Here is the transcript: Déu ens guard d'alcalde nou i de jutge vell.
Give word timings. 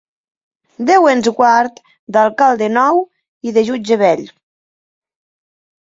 Déu 0.89 1.05
ens 1.11 1.29
guard 1.41 1.77
d'alcalde 2.17 2.73
nou 2.81 3.05
i 3.51 3.57
de 3.61 3.67
jutge 3.71 4.03
vell. 4.07 4.29